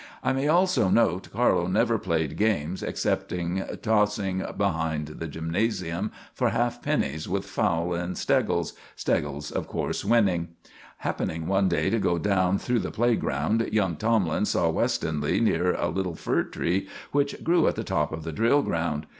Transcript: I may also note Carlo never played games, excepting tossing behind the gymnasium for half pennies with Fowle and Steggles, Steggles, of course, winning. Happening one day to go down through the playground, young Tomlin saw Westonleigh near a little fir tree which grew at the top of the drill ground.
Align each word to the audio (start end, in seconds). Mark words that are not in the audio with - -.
I 0.23 0.33
may 0.33 0.47
also 0.47 0.89
note 0.89 1.29
Carlo 1.31 1.67
never 1.67 1.99
played 1.99 2.35
games, 2.35 2.81
excepting 2.81 3.63
tossing 3.83 4.43
behind 4.57 5.07
the 5.19 5.27
gymnasium 5.27 6.11
for 6.33 6.49
half 6.49 6.81
pennies 6.81 7.29
with 7.29 7.45
Fowle 7.45 7.93
and 7.93 8.17
Steggles, 8.17 8.73
Steggles, 8.95 9.51
of 9.51 9.67
course, 9.67 10.03
winning. 10.03 10.47
Happening 10.97 11.45
one 11.45 11.69
day 11.69 11.91
to 11.91 11.99
go 11.99 12.17
down 12.17 12.57
through 12.57 12.79
the 12.79 12.89
playground, 12.89 13.69
young 13.71 13.95
Tomlin 13.95 14.45
saw 14.45 14.71
Westonleigh 14.71 15.39
near 15.39 15.75
a 15.75 15.89
little 15.89 16.15
fir 16.15 16.45
tree 16.45 16.87
which 17.11 17.43
grew 17.43 17.67
at 17.67 17.75
the 17.75 17.83
top 17.83 18.11
of 18.11 18.23
the 18.23 18.31
drill 18.31 18.63
ground. 18.63 19.05